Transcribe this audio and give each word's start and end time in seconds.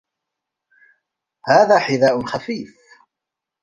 هذا 1.47 1.79
حذاء 1.79 2.21
خفيف. 2.25 2.75